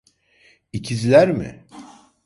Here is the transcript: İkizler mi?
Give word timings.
İkizler 0.73 1.27
mi? 1.31 1.65